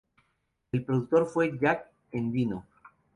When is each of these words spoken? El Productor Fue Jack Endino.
El 0.71 0.83
Productor 0.83 1.27
Fue 1.27 1.55
Jack 1.59 1.91
Endino. 2.11 2.65